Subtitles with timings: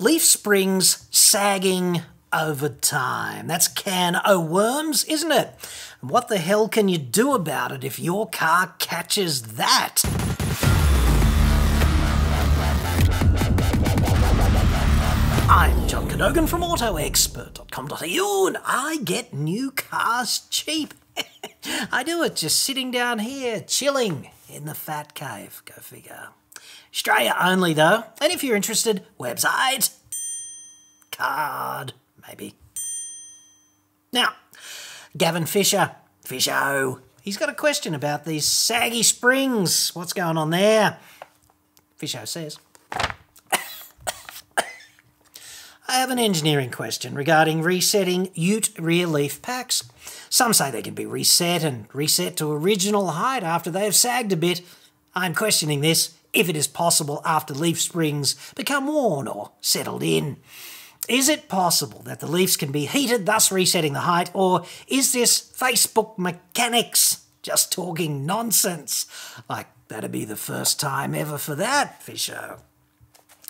[0.00, 2.00] Leaf springs sagging
[2.32, 3.46] over time.
[3.46, 5.50] That's can o' worms, isn't it?
[6.00, 10.00] What the hell can you do about it if your car catches that?
[15.50, 20.94] I'm John Cadogan from AutoExpert.com.au and I get new cars cheap.
[21.92, 25.60] I do it just sitting down here, chilling in the fat cave.
[25.66, 26.28] Go figure.
[26.92, 29.90] Australia only though, and if you're interested, website,
[31.12, 31.92] card,
[32.26, 32.54] maybe.
[34.12, 34.32] Now,
[35.16, 35.92] Gavin Fisher,
[36.24, 39.94] Fisho, he's got a question about these saggy springs.
[39.94, 40.98] What's going on there?
[42.00, 42.58] Fisho says.
[45.92, 49.82] I have an engineering question regarding resetting ute rear leaf packs.
[50.28, 54.30] Some say they can be reset and reset to original height after they have sagged
[54.30, 54.62] a bit.
[55.16, 60.36] I'm questioning this, if it is possible after leaf springs become worn or settled in.
[61.08, 65.12] Is it possible that the leaves can be heated, thus resetting the height, or is
[65.12, 69.06] this Facebook mechanics just talking nonsense?
[69.48, 72.58] Like, that'd be the first time ever for that, Fisher.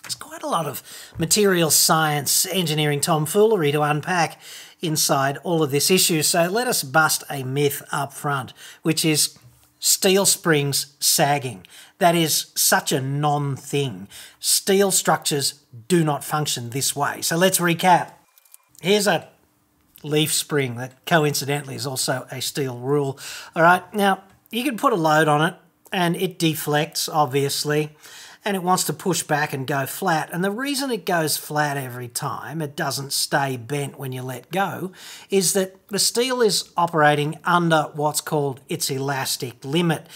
[0.03, 0.83] There's quite a lot of
[1.19, 4.41] material science, engineering tomfoolery to unpack
[4.81, 9.39] inside all of this issue, so let us bust a myth up front, which is
[9.81, 11.67] steel springs sagging.
[11.99, 14.07] That is such a non thing.
[14.39, 15.55] Steel structures
[15.89, 17.21] do not function this way.
[17.23, 18.13] So let's recap.
[18.81, 19.29] Here's a
[20.03, 23.19] leaf spring that coincidentally is also a steel rule.
[23.57, 25.57] All right, now you can put a load on it
[25.93, 27.97] and it deflects, obviously
[28.45, 30.31] and it wants to push back and go flat.
[30.33, 34.51] And the reason it goes flat every time, it doesn't stay bent when you let
[34.51, 34.93] go,
[35.29, 40.07] is that the steel is operating under what's called its elastic limit.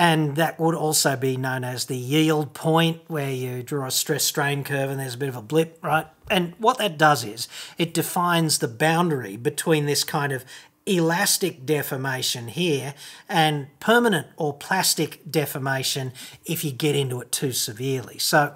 [0.00, 4.22] And that would also be known as the yield point, where you draw a stress
[4.22, 6.06] strain curve and there's a bit of a blip, right?
[6.30, 7.48] And what that does is
[7.78, 10.44] it defines the boundary between this kind of
[10.88, 12.94] elastic deformation here
[13.28, 16.12] and permanent or plastic deformation
[16.44, 18.18] if you get into it too severely.
[18.18, 18.54] So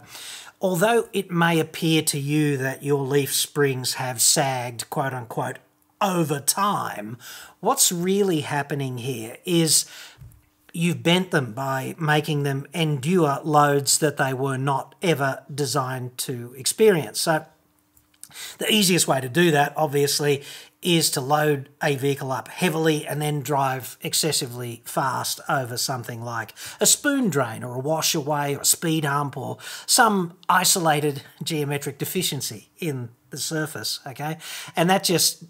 [0.61, 5.59] although it may appear to you that your leaf springs have sagged, quote unquote,
[6.01, 7.17] over time,
[7.61, 9.87] what's really happening here is
[10.73, 16.55] you've bent them by making them endure loads that they were not ever designed to
[16.57, 17.21] experience.
[17.21, 17.45] So
[18.59, 20.43] the easiest way to do that, obviously,
[20.83, 26.53] is to load a vehicle up heavily and then drive excessively fast over something like
[26.81, 32.69] a spoon drain or a washaway or a speed hump or some isolated geometric deficiency
[32.79, 34.39] in the surface, okay?
[34.75, 35.45] And that just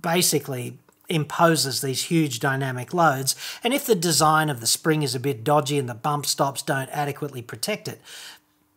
[0.00, 0.78] basically
[1.08, 3.34] imposes these huge dynamic loads.
[3.62, 6.62] And if the design of the spring is a bit dodgy and the bump stops
[6.62, 8.00] don't adequately protect it,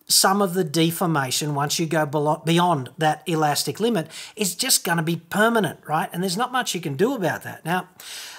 [0.07, 2.05] some of the deformation once you go
[2.45, 6.09] beyond that elastic limit is just going to be permanent, right?
[6.13, 7.65] And there's not much you can do about that.
[7.65, 7.89] Now,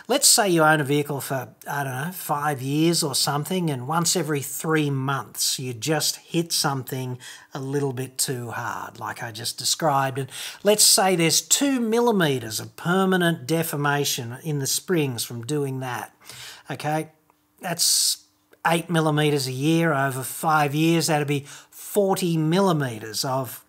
[0.08, 3.86] let's say you own a vehicle for, I don't know, five years or something, and
[3.86, 7.18] once every three months you just hit something
[7.52, 10.18] a little bit too hard, like I just described.
[10.18, 10.30] And
[10.62, 16.14] let's say there's two millimeters of permanent deformation in the springs from doing that.
[16.70, 17.08] Okay,
[17.60, 18.24] that's
[18.66, 23.64] eight millimeters a year over five years, that'd be 40 millimeters of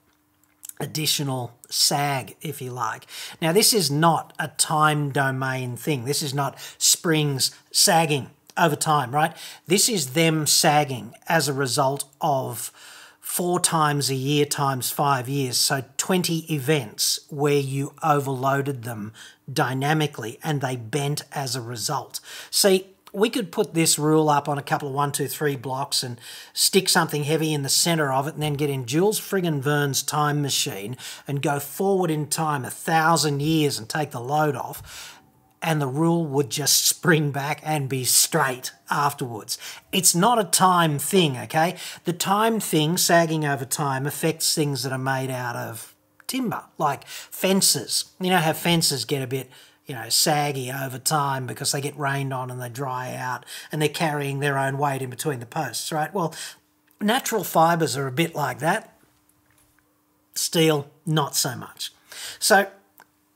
[0.79, 3.05] additional sag, if you like.
[3.41, 6.05] Now, this is not a time domain thing.
[6.05, 9.35] This is not springs sagging over time, right?
[9.67, 12.71] This is them sagging as a result of
[13.19, 19.13] four times a year times five years, so 20 events where you overloaded them
[19.51, 22.19] dynamically and they bent as a result.
[22.49, 26.03] See, we could put this rule up on a couple of one, two, three blocks
[26.03, 26.19] and
[26.53, 30.03] stick something heavy in the center of it and then get in Jules friggin' Verne's
[30.03, 30.95] time machine
[31.27, 35.15] and go forward in time a thousand years and take the load off
[35.61, 39.57] and the rule would just spring back and be straight afterwards.
[39.91, 41.75] It's not a time thing, okay?
[42.05, 45.95] The time thing, sagging over time, affects things that are made out of
[46.27, 48.05] timber, like fences.
[48.19, 49.49] You know how fences get a bit
[49.89, 53.81] you know, saggy over time because they get rained on and they dry out and
[53.81, 56.13] they're carrying their own weight in between the posts, right?
[56.13, 56.33] Well,
[57.01, 58.95] natural fibres are a bit like that.
[60.35, 61.91] Steel, not so much.
[62.37, 62.67] So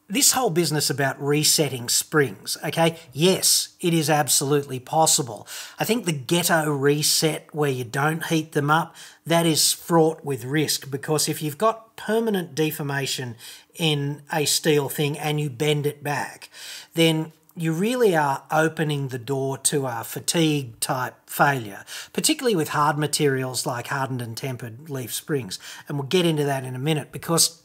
[0.09, 5.47] this whole business about resetting springs, okay, yes, it is absolutely possible.
[5.79, 8.95] I think the ghetto reset where you don't heat them up,
[9.25, 13.35] that is fraught with risk because if you've got permanent deformation
[13.75, 16.49] in a steel thing and you bend it back,
[16.93, 22.97] then you really are opening the door to a fatigue type failure, particularly with hard
[22.97, 25.59] materials like hardened and tempered leaf springs.
[25.87, 27.61] And we'll get into that in a minute because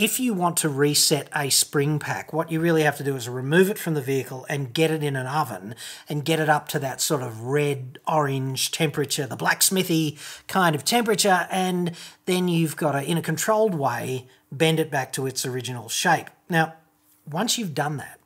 [0.00, 3.28] if you want to reset a spring pack, what you really have to do is
[3.28, 5.74] remove it from the vehicle and get it in an oven
[6.08, 10.86] and get it up to that sort of red orange temperature, the blacksmithy kind of
[10.86, 11.94] temperature, and
[12.24, 16.30] then you've got to, in a controlled way, bend it back to its original shape.
[16.48, 16.76] Now,
[17.30, 18.19] once you've done that,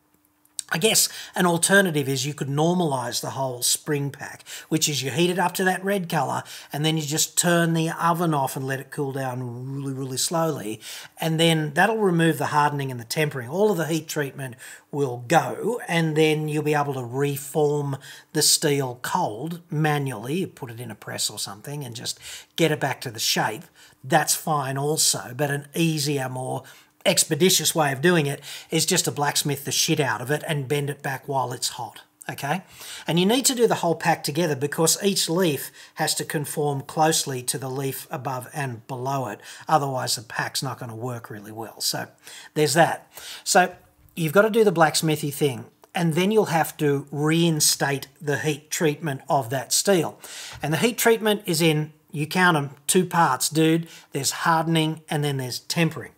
[0.70, 5.11] I guess an alternative is you could normalize the whole spring pack, which is you
[5.11, 8.56] heat it up to that red color and then you just turn the oven off
[8.56, 10.81] and let it cool down really, really slowly.
[11.20, 13.49] And then that'll remove the hardening and the tempering.
[13.49, 14.56] All of the heat treatment
[14.90, 17.99] will go and then you'll be able to reform
[18.32, 20.38] the steel cold manually.
[20.38, 22.19] You put it in a press or something and just
[22.56, 23.64] get it back to the shape.
[24.02, 26.64] That's fine also, but an easier, more
[27.06, 28.41] expeditious way of doing it
[28.71, 31.71] is just to blacksmith the shit out of it and bend it back while it's
[31.71, 32.03] hot.
[32.27, 32.62] Okay,
[33.06, 36.81] and you need to do the whole pack together because each leaf has to conform
[36.81, 39.41] closely to the leaf above and below it.
[39.69, 41.83] Otherwise, the pack's not going to work really well.
[41.83, 42.09] So
[42.55, 43.12] there's that.
[43.45, 43.75] So
[44.17, 48.71] you've got to do the blacksmithy thing and then you'll have to reinstate the heat
[48.71, 50.19] treatment of that steel.
[50.62, 53.89] And the heat treatment is in, you count them, two parts, dude.
[54.12, 56.12] There's hardening and then there's tempering.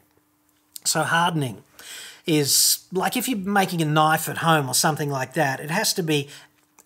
[0.86, 1.62] So hardening
[2.26, 5.92] is like if you're making a knife at home or something like that, it has
[5.94, 6.28] to be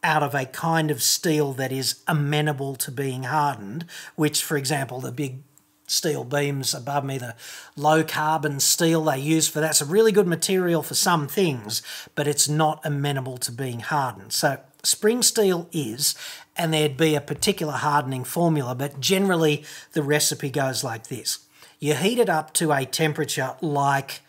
[0.02, 3.85] out of a kind of steel that is amenable to being hardened,
[4.17, 5.43] which, for example, the big
[5.87, 7.35] steel beams above me, the
[7.76, 11.82] low carbon steel they use for that's a really good material for some things,
[12.14, 14.32] but it's not amenable to being hardened.
[14.32, 16.14] So spring steel is,
[16.56, 21.41] and there'd be a particular hardening formula, but generally the recipe goes like this.
[21.81, 24.21] You heat it up to a temperature like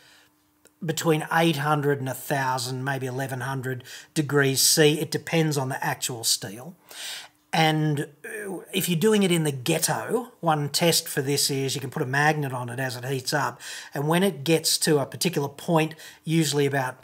[0.83, 3.83] between 800 and 1000, maybe 1100
[4.13, 4.99] degrees C.
[4.99, 6.75] It depends on the actual steel.
[7.53, 11.81] And uh, if you're doing it in the ghetto, one test for this is you
[11.81, 13.59] can put a magnet on it as it heats up.
[13.93, 15.93] And when it gets to a particular point,
[16.23, 17.03] usually about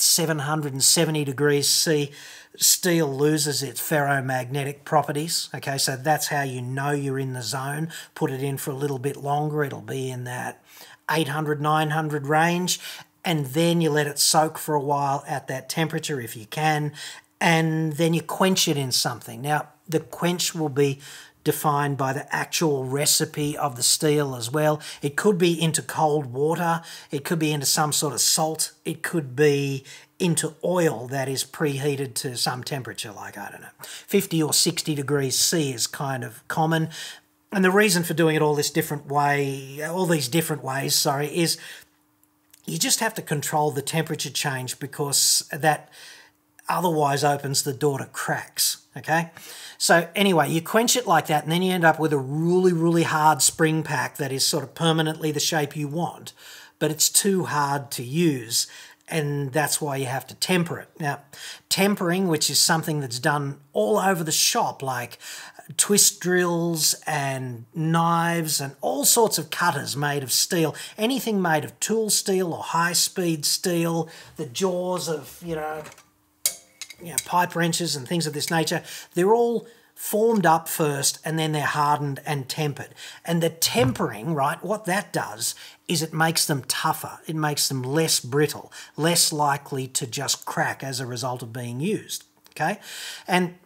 [0.00, 2.10] 770 degrees C,
[2.56, 5.48] steel loses its ferromagnetic properties.
[5.54, 7.88] Okay, so that's how you know you're in the zone.
[8.14, 10.62] Put it in for a little bit longer, it'll be in that
[11.10, 12.80] 800, 900 range,
[13.24, 16.92] and then you let it soak for a while at that temperature if you can,
[17.40, 19.40] and then you quench it in something.
[19.40, 21.00] Now, the quench will be
[21.48, 24.82] defined by the actual recipe of the steel as well.
[25.00, 29.02] It could be into cold water, it could be into some sort of salt, it
[29.02, 29.82] could be
[30.18, 34.94] into oil that is preheated to some temperature, like, I don't know, 50 or 60
[34.94, 36.90] degrees C is kind of common.
[37.50, 41.34] And the reason for doing it all this different way, all these different ways, sorry,
[41.34, 41.56] is
[42.66, 45.88] you just have to control the temperature change because that
[46.68, 49.30] otherwise opens the door to cracks, okay?
[49.78, 52.72] So anyway, you quench it like that and then you end up with a really,
[52.72, 56.32] really hard spring pack that is sort of permanently the shape you want,
[56.78, 58.66] but it's too hard to use
[59.10, 60.88] and that's why you have to temper it.
[60.98, 61.20] Now,
[61.68, 65.18] tempering, which is something that's done all over the shop, like
[65.76, 71.78] twist drills and knives and all sorts of cutters made of steel, anything made of
[71.80, 75.82] tool steel or high speed steel, the jaws of, you know,
[77.02, 78.82] you know, pipe wrenches and things of this nature,
[79.14, 82.94] they're all formed up first and then they're hardened and tempered.
[83.24, 85.56] And the tempering, right, what that does
[85.88, 87.18] is it makes them tougher.
[87.26, 91.80] It makes them less brittle, less likely to just crack as a result of being
[91.80, 92.24] used.
[92.50, 92.78] Okay?
[93.26, 93.56] And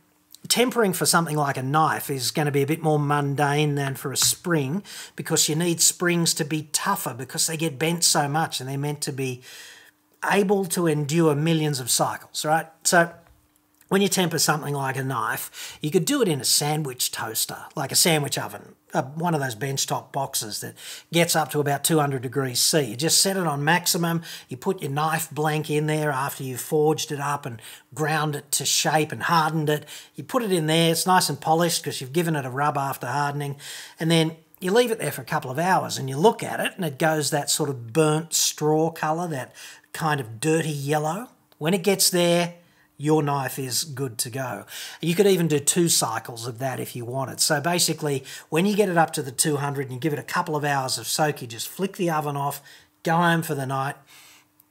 [0.48, 3.94] tempering for something like a knife is going to be a bit more mundane than
[3.94, 4.82] for a spring
[5.16, 8.78] because you need springs to be tougher because they get bent so much and they're
[8.78, 9.42] meant to be
[10.32, 12.66] able to endure millions of cycles, right?
[12.84, 13.12] So
[13.92, 17.58] when you temper something like a knife, you could do it in a sandwich toaster,
[17.76, 18.74] like a sandwich oven,
[19.16, 20.74] one of those benchtop boxes that
[21.12, 22.80] gets up to about 200 degrees C.
[22.80, 26.62] You just set it on maximum, you put your knife blank in there after you've
[26.62, 27.60] forged it up and
[27.92, 29.84] ground it to shape and hardened it.
[30.14, 32.78] You put it in there, it's nice and polished because you've given it a rub
[32.78, 33.56] after hardening,
[34.00, 36.60] and then you leave it there for a couple of hours and you look at
[36.60, 39.54] it and it goes that sort of burnt straw colour, that
[39.92, 41.28] kind of dirty yellow.
[41.58, 42.54] When it gets there,
[42.96, 44.64] your knife is good to go.
[45.00, 47.40] You could even do two cycles of that if you wanted.
[47.40, 50.24] So basically, when you get it up to the 200 and you give it a
[50.24, 52.62] couple of hours of soak, you just flick the oven off,
[53.02, 53.96] go home for the night,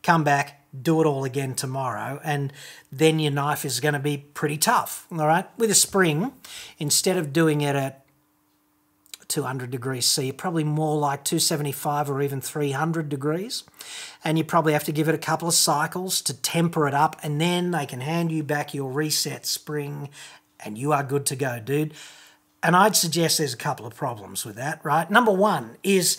[0.04, 2.54] come back, do it all again tomorrow, and
[2.92, 5.06] then your knife is going to be pretty tough.
[5.12, 6.32] All right, with a spring,
[6.80, 8.06] instead of doing it at
[9.32, 13.64] 200 degrees C, probably more like 275 or even 300 degrees.
[14.24, 17.16] And you probably have to give it a couple of cycles to temper it up,
[17.24, 20.10] and then they can hand you back your reset spring,
[20.60, 21.94] and you are good to go, dude.
[22.62, 25.10] And I'd suggest there's a couple of problems with that, right?
[25.10, 26.18] Number one is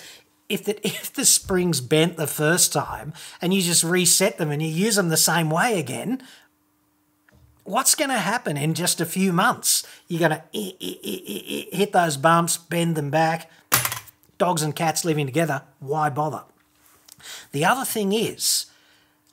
[0.48, 4.62] if the, if the spring's bent the first time and you just reset them and
[4.62, 6.22] you use them the same way again,
[7.72, 9.86] what's going to happen in just a few months?
[10.06, 13.50] You're going to hit those bumps, bend them back.
[14.36, 16.42] Dogs and cats living together, why bother?
[17.52, 18.66] The other thing is,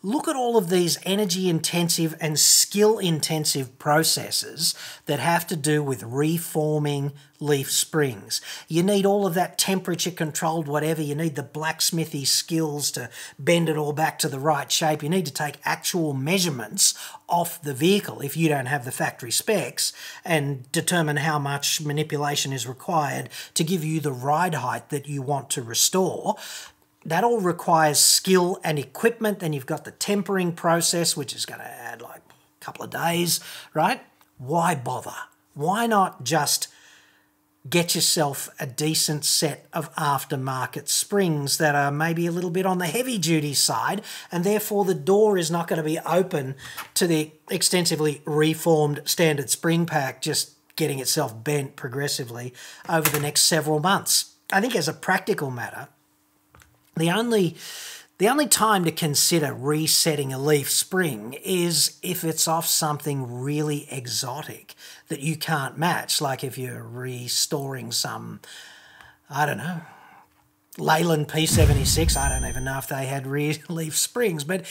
[0.02, 4.74] look at all of these energy intensive and skill intensive processes
[5.08, 8.40] that have to do with reforming leaf springs.
[8.68, 11.02] You need all of that temperature controlled whatever.
[11.02, 15.04] You need the blacksmithy skills to bend it all back to the right shape.
[15.04, 16.94] You need to take actual measurements
[17.28, 19.92] off the vehicle if you don't have the factory specs
[20.24, 25.22] and determine how much manipulation is required to give you the ride height that you
[25.22, 26.36] want to restore
[27.06, 29.40] that all requires skill and equipment.
[29.40, 32.92] Then you've got the tempering process, which is going to add like a couple of
[32.92, 33.40] days,
[33.74, 34.02] right?
[34.38, 35.16] Why bother?
[35.54, 36.68] Why not just
[37.70, 42.78] get yourself a decent set of aftermarket springs that are maybe a little bit on
[42.78, 44.02] the heavy duty side,
[44.32, 46.56] and therefore the door is not going to be open
[46.94, 52.54] to the extensively reformed standard spring pack just getting itself bent progressively
[52.88, 54.36] over the next several months.
[54.52, 55.90] I think, as a practical matter,
[57.00, 57.56] the only
[58.20, 63.88] the only time to consider resetting a leaf spring is if it's off something really
[63.90, 64.76] exotic
[65.08, 68.42] that you can't match, like if you're restoring some,
[69.30, 69.82] I don't know,
[70.78, 72.18] Leyland P76.
[72.18, 74.66] I don't even know if they had rear leaf springs, but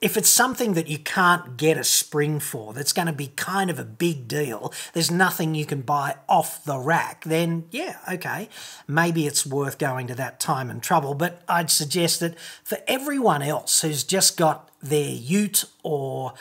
[0.00, 3.70] if it's something that you can't get a spring for, that's going to be kind
[3.70, 8.48] of a big deal, there's nothing you can buy off the rack, then yeah, okay,
[8.88, 11.14] maybe it's worth going to that time and trouble.
[11.14, 16.32] But I'd suggest that for everyone else who's just got their ute or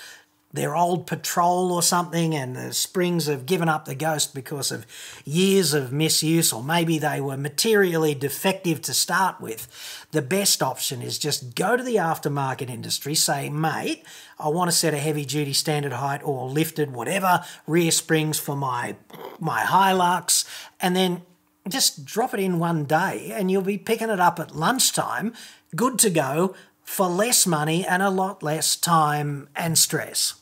[0.52, 4.88] their old patrol or something, and the springs have given up the ghost because of
[5.24, 9.68] years of misuse, or maybe they were materially defective to start with,
[10.12, 14.04] the best option is just go to the aftermarket industry, say, mate,
[14.40, 18.56] I want to set a heavy duty standard height or lifted, whatever, rear springs for
[18.56, 18.96] my,
[19.40, 20.46] my Hilux,
[20.82, 21.22] and then
[21.68, 25.34] just drop it in one day, and you'll be picking it up at lunchtime,
[25.76, 30.34] good to go for less money and a lot less time and stress.